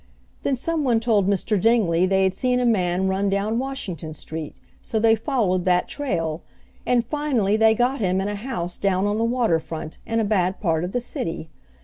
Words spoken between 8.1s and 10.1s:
in a house down on the water front,